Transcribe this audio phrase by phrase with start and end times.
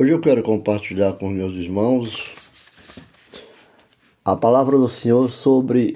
[0.00, 2.34] Hoje eu quero compartilhar com meus irmãos
[4.24, 5.94] a palavra do Senhor sobre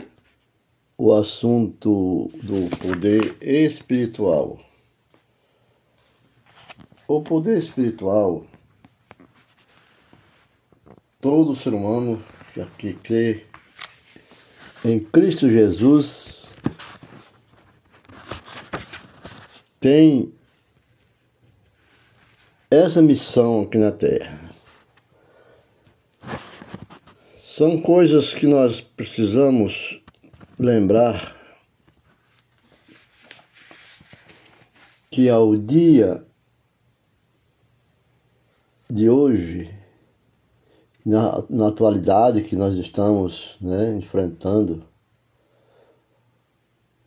[0.98, 4.60] o assunto do poder espiritual.
[7.08, 8.44] O poder espiritual,
[11.18, 12.22] todo ser humano
[12.76, 13.46] que crê
[14.84, 16.52] em Cristo Jesus
[19.80, 20.30] tem
[22.74, 24.50] essa missão aqui na Terra.
[27.38, 30.02] São coisas que nós precisamos
[30.58, 31.36] lembrar
[35.08, 36.26] que ao dia
[38.90, 39.72] de hoje,
[41.06, 44.84] na, na atualidade que nós estamos né, enfrentando,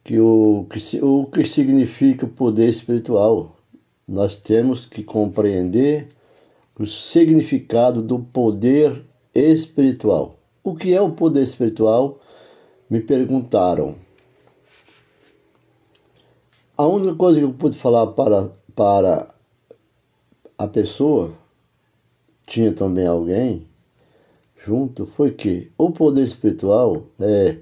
[0.01, 3.56] que o, que o que significa o poder espiritual
[4.07, 6.09] nós temos que compreender
[6.79, 10.39] o significado do poder espiritual.
[10.63, 12.19] O que é o poder espiritual?
[12.89, 13.95] Me perguntaram.
[16.77, 19.33] A única coisa que eu pude falar para, para
[20.57, 21.33] a pessoa,
[22.45, 23.67] tinha também alguém
[24.65, 27.57] junto, foi que o poder espiritual é,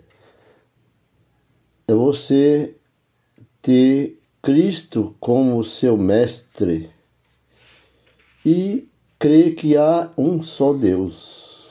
[1.88, 2.76] é você
[3.62, 6.92] ter Cristo como seu mestre
[8.46, 8.88] e
[9.18, 11.68] crer que há um só Deus.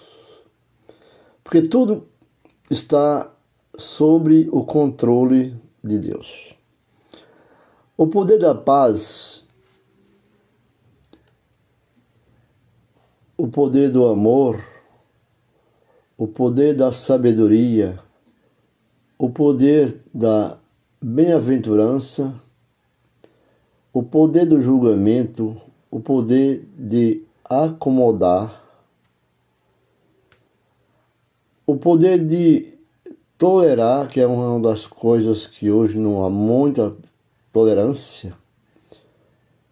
[1.45, 2.09] Porque tudo
[2.69, 3.33] está
[3.79, 6.57] sobre o controle de Deus.
[7.97, 9.45] O poder da paz,
[13.39, 14.61] o poder do amor,
[16.19, 18.01] o poder da sabedoria,
[19.17, 20.59] o poder da
[21.01, 22.43] bem-aventurança
[23.95, 25.57] o poder do julgamento,
[25.89, 28.61] o poder de acomodar,
[31.65, 32.75] o poder de
[33.39, 36.97] tolerar, que é uma das coisas que hoje não há muita
[37.53, 38.37] tolerância,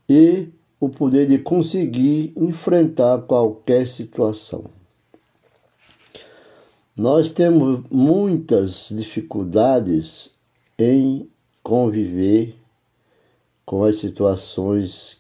[0.09, 4.67] e o poder de conseguir enfrentar qualquer situação.
[6.97, 10.31] Nós temos muitas dificuldades
[10.79, 11.29] em
[11.61, 12.62] conviver
[13.73, 15.19] com as situações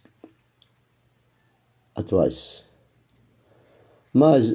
[1.94, 2.66] atuais.
[4.12, 4.54] Mas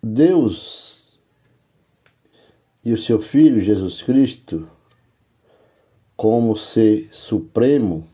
[0.00, 1.18] Deus
[2.84, 4.70] e o seu Filho Jesus Cristo,
[6.16, 8.08] como ser supremo,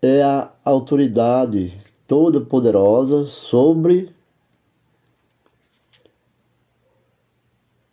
[0.00, 1.76] é a autoridade
[2.06, 4.14] toda poderosa sobre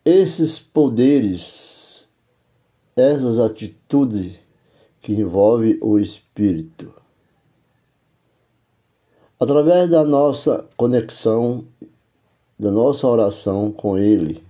[0.04, 1.71] esses poderes
[2.96, 4.38] essas atitudes
[5.00, 6.92] que envolvem o espírito.
[9.38, 11.66] Através da nossa conexão,
[12.58, 14.44] da nossa oração com Ele,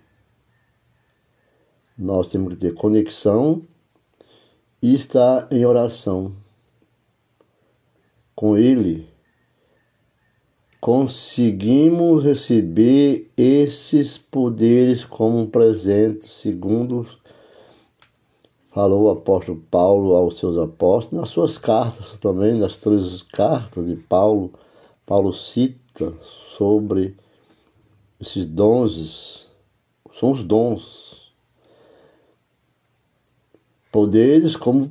[1.96, 3.62] nós temos que ter conexão
[4.82, 6.34] e estar em oração
[8.34, 9.08] com Ele.
[10.80, 17.06] Conseguimos receber esses poderes como um presente, segundo
[18.72, 23.96] falou o apóstolo Paulo aos seus apóstolos, nas suas cartas também, nas três cartas de
[23.96, 24.52] Paulo,
[25.04, 26.12] Paulo cita
[26.56, 27.16] sobre
[28.18, 29.48] esses dons,
[30.18, 31.32] são os dons,
[33.90, 34.90] poderes como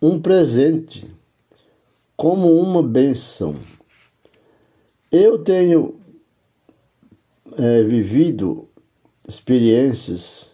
[0.00, 1.04] um presente,
[2.16, 3.54] como uma benção.
[5.10, 5.98] Eu tenho
[7.56, 8.68] é, vivido
[9.26, 10.47] experiências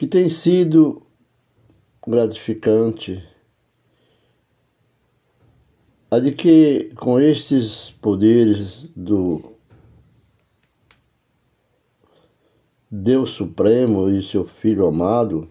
[0.00, 1.02] que tem sido
[2.08, 3.22] gratificante
[6.10, 9.52] a de que com estes poderes do
[12.90, 15.46] Deus Supremo e seu Filho amado,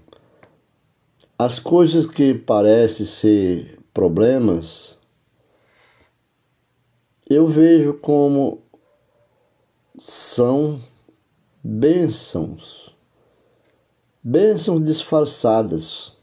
[1.38, 4.98] as coisas que parecem ser problemas,
[7.30, 8.64] eu vejo como
[9.96, 10.82] são
[11.64, 12.89] bênçãos
[14.24, 16.14] bênçãos disfarçadas.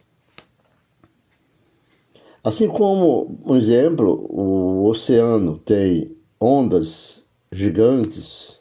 [2.44, 8.60] Assim como, por exemplo, o oceano tem ondas gigantes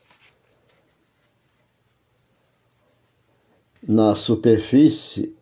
[3.87, 5.35] na superfície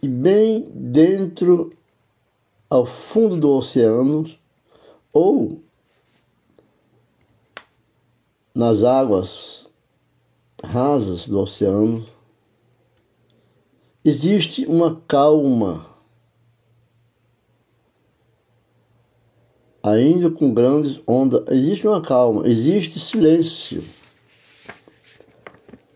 [0.00, 1.76] e bem dentro
[2.70, 4.24] ao fundo do oceano
[5.12, 5.60] ou
[8.54, 9.65] nas águas
[10.64, 12.06] rasas do oceano,
[14.04, 15.86] existe uma calma,
[19.82, 23.82] ainda com grandes ondas, existe uma calma, existe silêncio.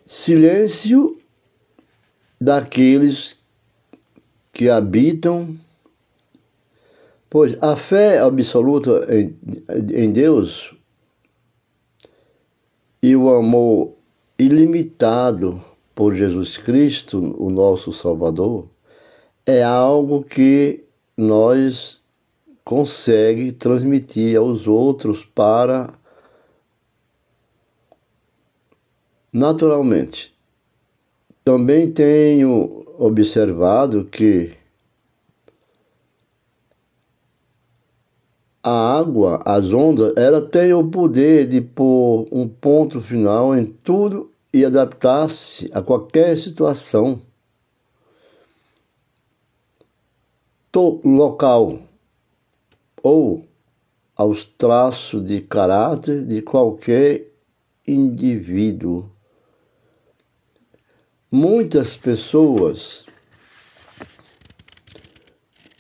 [0.06, 1.20] Silêncio
[2.40, 3.38] daqueles
[4.52, 5.56] que habitam,
[7.28, 9.36] pois a fé absoluta em,
[9.94, 10.74] em Deus
[13.02, 13.99] e o amor
[14.40, 15.62] ilimitado
[15.94, 18.66] por Jesus Cristo, o nosso Salvador,
[19.44, 20.82] é algo que
[21.14, 22.00] nós
[22.64, 25.92] consegue transmitir aos outros para
[29.30, 30.34] naturalmente.
[31.44, 34.56] Também tenho observado que
[38.62, 44.29] a água, as ondas, ela tem o poder de pôr um ponto final em tudo
[44.52, 47.20] e adaptar-se a qualquer situação
[51.04, 51.80] local
[53.02, 53.46] ou
[54.14, 57.32] aos traços de caráter de qualquer
[57.86, 59.10] indivíduo.
[61.30, 63.04] Muitas pessoas,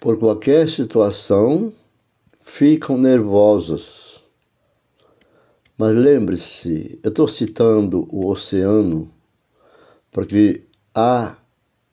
[0.00, 1.72] por qualquer situação,
[2.42, 4.19] ficam nervosas.
[5.80, 9.10] Mas lembre-se, eu estou citando o oceano
[10.10, 11.38] porque há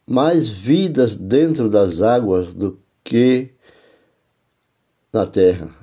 [0.05, 3.53] mais vidas dentro das águas do que
[5.13, 5.73] na terra,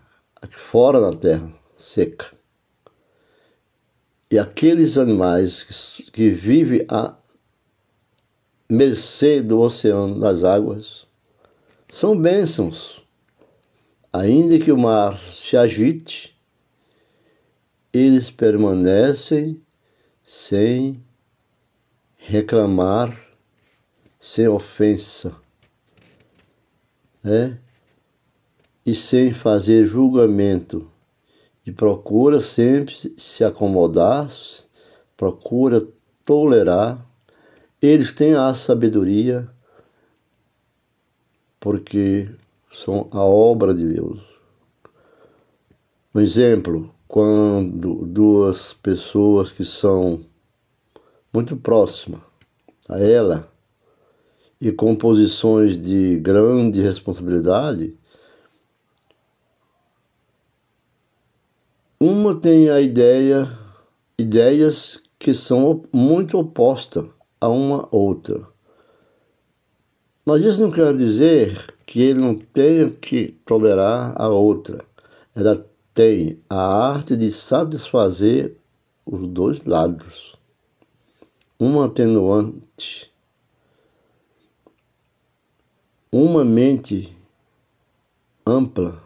[0.51, 2.27] fora na terra, seca.
[4.31, 7.17] E aqueles animais que, que vivem à
[8.69, 11.07] mercê do oceano, das águas,
[11.91, 13.03] são bênçãos.
[14.13, 16.34] Ainda que o mar se agite,
[17.95, 19.63] eles permanecem
[20.23, 21.03] sem
[22.17, 23.17] reclamar,
[24.21, 25.35] sem ofensa.
[27.23, 27.59] Né?
[28.85, 30.91] e sem fazer julgamento,
[31.65, 34.29] e procura sempre se acomodar,
[35.17, 35.83] procura
[36.25, 37.05] tolerar.
[37.81, 39.49] Eles têm a sabedoria,
[41.59, 42.31] porque
[42.71, 44.21] são a obra de Deus.
[46.15, 50.25] Um exemplo, quando duas pessoas que são
[51.33, 52.21] muito próximas
[52.89, 53.49] a ela
[54.61, 57.97] e com posições de grande responsabilidade,
[62.07, 63.51] Uma tem a ideia,
[64.19, 67.07] ideias que são muito opostas
[67.41, 68.47] a uma outra.
[70.23, 74.85] Mas isso não quer dizer que ele não tenha que tolerar a outra.
[75.35, 75.65] Ela
[75.95, 78.57] tem a arte de satisfazer
[79.07, 80.37] os dois lados.
[81.59, 83.11] Uma atenuante,
[86.13, 87.17] uma mente
[88.45, 89.05] ampla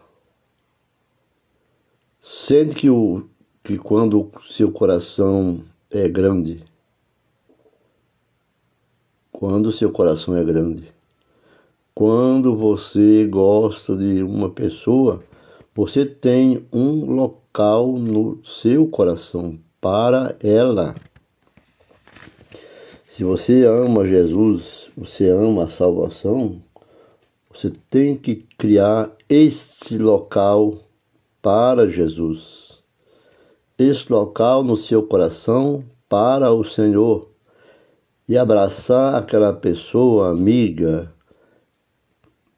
[2.31, 3.27] Sente que, o,
[3.63, 6.63] que quando o seu coração é grande,
[9.31, 10.93] quando o seu coração é grande,
[11.95, 15.23] quando você gosta de uma pessoa,
[15.75, 20.95] você tem um local no seu coração para ela.
[23.07, 26.61] Se você ama Jesus, você ama a salvação,
[27.51, 30.77] você tem que criar este local
[31.41, 32.81] para Jesus.
[33.77, 37.29] Este local no seu coração para o Senhor
[38.27, 41.11] e abraçar aquela pessoa amiga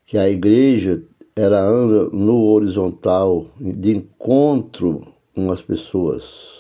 [0.06, 1.02] que a igreja
[1.36, 6.60] ela anda no horizontal de encontro com as pessoas.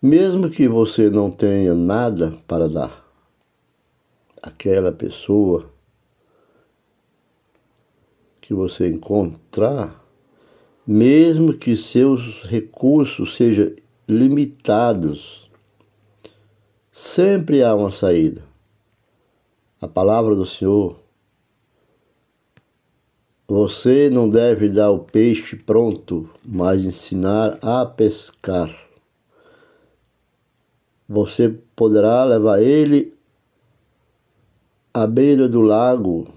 [0.00, 3.04] Mesmo que você não tenha nada para dar,
[4.42, 5.70] aquela pessoa
[8.40, 10.04] que você encontrar,
[10.86, 13.74] mesmo que seus recursos sejam
[14.06, 15.50] limitados,
[16.92, 18.44] sempre há uma saída.
[19.80, 21.03] A palavra do Senhor.
[23.46, 28.70] Você não deve dar o peixe pronto, mas ensinar a pescar.
[31.08, 33.14] Você poderá levar ele
[34.92, 36.32] à beira do lago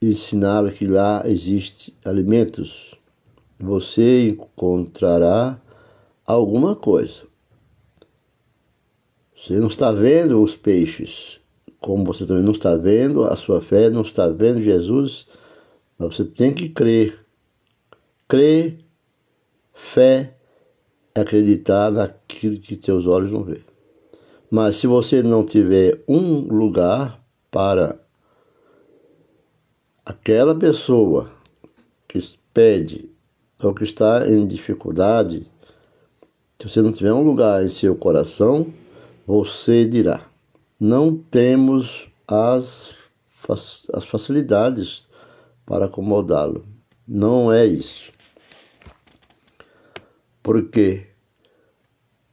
[0.00, 2.94] ensinar que lá existe alimentos,
[3.58, 5.60] você encontrará
[6.24, 7.24] alguma coisa.
[9.36, 11.39] Você não está vendo os peixes,
[11.80, 15.26] como você também não está vendo a sua fé, não está vendo Jesus,
[15.98, 17.18] mas você tem que crer.
[18.28, 18.78] Crer,
[19.72, 20.36] fé,
[21.14, 23.62] acreditar naquilo que teus olhos não vê.
[24.50, 27.20] Mas se você não tiver um lugar
[27.50, 27.98] para
[30.04, 31.30] aquela pessoa
[32.06, 32.20] que
[32.52, 33.10] pede
[33.62, 35.46] ou que está em dificuldade,
[36.58, 38.66] se você não tiver um lugar em seu coração,
[39.26, 40.29] você dirá:
[40.82, 42.96] Não temos as,
[43.92, 45.06] as facilidades
[45.66, 46.64] para acomodá-lo.
[47.06, 48.10] Não é isso.
[50.42, 51.06] Porque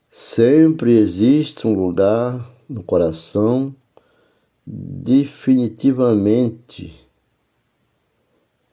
[0.09, 3.75] sempre existe um lugar no coração
[4.65, 7.05] definitivamente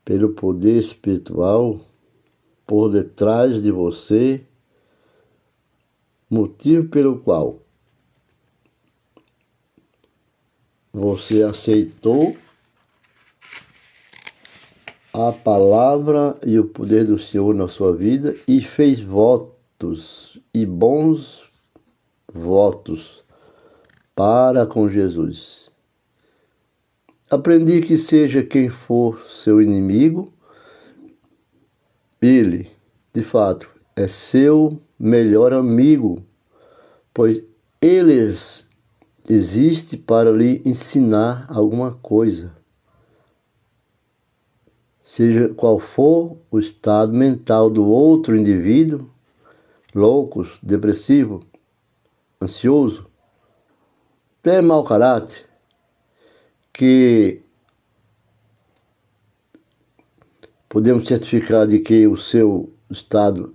[0.05, 1.81] pelo poder espiritual
[2.65, 4.47] por detrás de você,
[6.31, 7.64] motivo pelo qual
[10.95, 12.37] você aceitou
[15.13, 21.43] a palavra e o poder do Senhor na sua vida e fez votos e bons
[22.33, 23.25] votos
[24.15, 25.69] para com Jesus.
[27.29, 30.33] Aprendi que seja quem for seu inimigo,
[32.23, 32.71] ele,
[33.13, 36.25] de fato, é seu melhor amigo,
[37.13, 37.43] pois
[37.81, 38.64] eles
[39.29, 42.53] existe para lhe ensinar alguma coisa.
[45.05, 49.09] Seja qual for o estado mental do outro indivíduo,
[49.95, 51.45] louco, depressivo,
[52.41, 53.07] ansioso,
[54.41, 55.49] até mau caráter,
[56.73, 57.41] que
[60.69, 63.55] podemos certificar de que o seu estado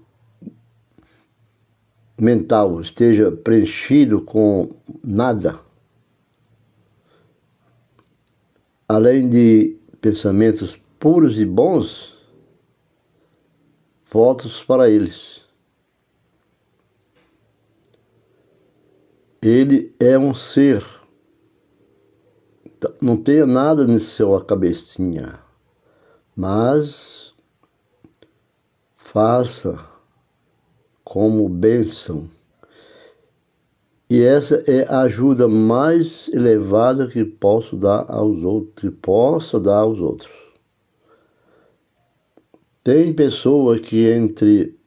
[2.19, 5.59] mental esteja preenchido com nada,
[8.87, 12.15] além de pensamentos puros e bons,
[14.11, 15.41] votos para eles.
[19.41, 20.83] Ele é um ser.
[23.01, 25.39] Não tenha nada na sua cabecinha,
[26.35, 27.33] mas
[28.95, 29.98] faça
[31.09, 32.29] como bênção.
[34.07, 39.77] E essa é a ajuda mais elevada que posso dar aos outros, que possa dar
[39.77, 40.31] aos outros.
[42.83, 44.77] Tem pessoa que entre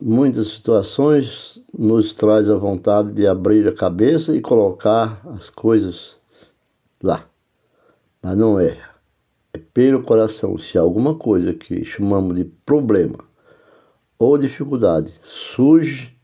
[0.00, 6.16] muitas situações nos traz a vontade de abrir a cabeça e colocar as coisas
[7.02, 7.28] lá.
[8.22, 8.78] Mas não é.
[9.52, 10.56] É pelo coração.
[10.56, 13.29] Se alguma coisa que chamamos de problema
[14.20, 16.14] ou dificuldade surge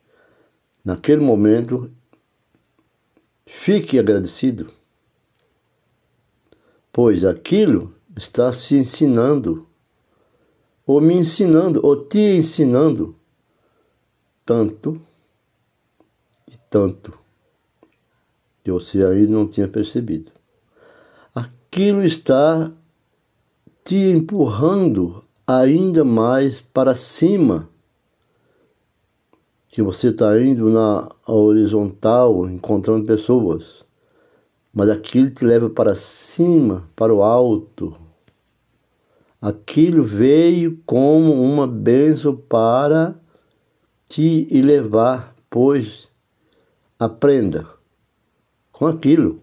[0.85, 1.91] naquele momento,
[3.47, 4.71] fique agradecido,
[6.93, 9.67] pois aquilo está se ensinando,
[10.87, 13.17] ou me ensinando, ou te ensinando
[14.45, 15.01] tanto
[16.47, 17.19] e tanto
[18.63, 20.31] que você ainda não tinha percebido.
[21.35, 22.71] Aquilo está
[23.83, 27.71] te empurrando ainda mais para cima,
[29.77, 33.85] que você está indo na horizontal, encontrando pessoas,
[34.73, 37.95] mas aquilo te leva para cima, para o alto,
[39.39, 43.21] Aquilo veio como uma bênção para
[44.09, 46.09] te elevar, pois
[46.99, 47.69] aprenda
[48.73, 49.43] com aquilo.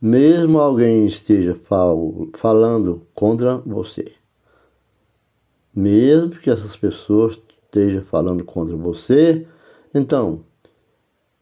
[0.00, 4.14] Mesmo alguém esteja fal falando contra você,
[5.74, 7.38] mesmo que essas pessoas
[7.76, 9.46] estejam falando contra você,
[9.94, 10.44] então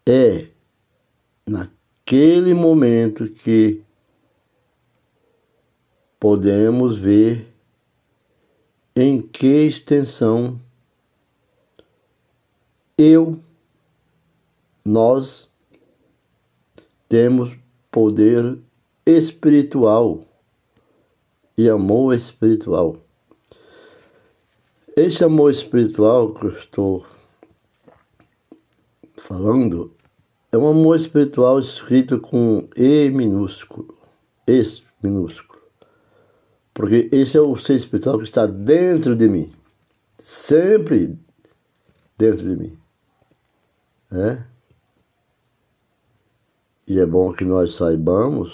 [0.04, 0.48] é
[1.46, 3.82] naquele momento que
[6.18, 7.46] podemos ver
[8.96, 10.60] em que extensão
[12.98, 13.40] eu,
[14.84, 15.50] nós,
[17.08, 17.56] temos
[17.90, 18.58] poder
[19.06, 20.24] espiritual
[21.56, 23.03] e amor espiritual.
[24.96, 27.06] Esse amor espiritual que eu estou
[29.16, 29.92] falando
[30.52, 33.98] é um amor espiritual escrito com E minúsculo,
[34.46, 35.60] S minúsculo.
[36.72, 39.52] Porque esse é o ser espiritual que está dentro de mim.
[40.16, 41.18] Sempre
[42.16, 42.78] dentro de mim.
[44.12, 44.44] É?
[46.86, 48.52] E é bom que nós saibamos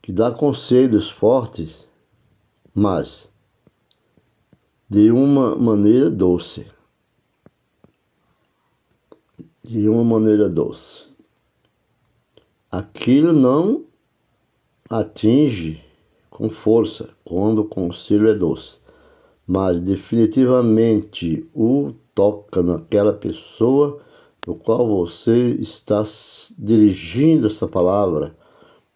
[0.00, 1.84] que dá conselhos fortes,
[2.76, 3.32] mas
[4.86, 6.66] de uma maneira doce.
[9.64, 11.06] De uma maneira doce.
[12.70, 13.86] Aquilo não
[14.90, 15.82] atinge
[16.28, 18.74] com força quando o conselho é doce,
[19.46, 24.02] mas definitivamente o toca naquela pessoa
[24.46, 26.04] no qual você está
[26.58, 28.36] dirigindo essa palavra,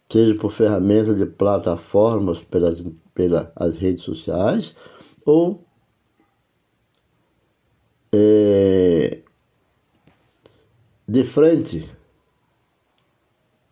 [0.07, 4.75] seja por ferramentas de plataformas pelas, pelas redes sociais
[5.25, 5.63] ou
[8.13, 9.21] é,
[11.07, 11.89] de frente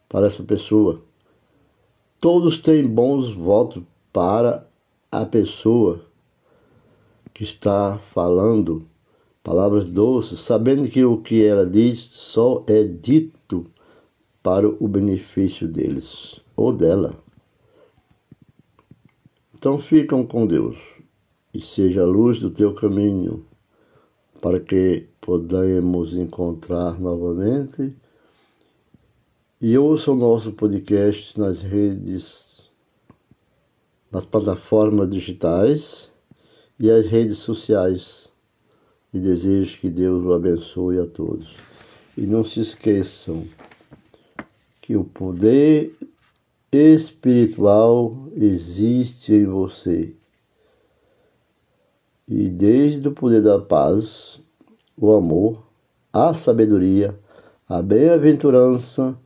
[0.07, 1.01] para essa pessoa.
[2.19, 4.67] Todos têm bons votos para
[5.11, 6.05] a pessoa
[7.33, 8.85] que está falando
[9.43, 13.65] palavras doces, sabendo que o que ela diz só é dito
[14.43, 17.15] para o benefício deles ou dela.
[19.59, 20.77] Então ficam com Deus
[21.53, 23.45] e seja a luz do teu caminho
[24.39, 27.93] para que podamos encontrar novamente.
[29.59, 32.61] E ouça o nosso podcast nas redes,
[34.09, 36.09] nas plataformas digitais
[36.79, 38.29] e as redes sociais.
[39.13, 41.53] E desejo que Deus o abençoe a todos.
[42.17, 43.45] E não se esqueçam
[44.81, 45.97] que o poder
[46.71, 50.15] espiritual existe em você
[52.29, 54.39] e desde o poder da paz,
[54.95, 55.63] o amor,
[56.13, 57.19] a sabedoria,
[57.67, 59.17] a bem-aventurança,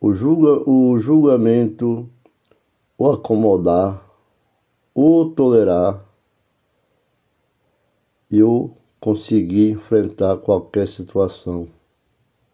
[0.00, 2.08] o, julga, o julgamento,
[2.96, 4.02] o acomodar,
[4.94, 6.02] o tolerar
[8.30, 11.68] e o conseguir enfrentar qualquer situação.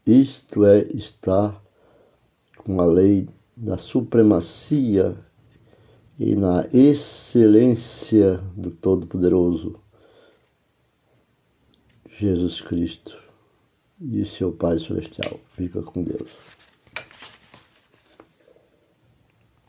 [0.04, 1.62] Isto é estar
[2.58, 5.16] com a lei da supremacia
[6.18, 9.80] e na excelência do Todo-Poderoso,
[12.18, 13.18] Jesus Cristo
[14.00, 15.40] e seu Pai Celestial.
[15.56, 16.63] Fica com Deus.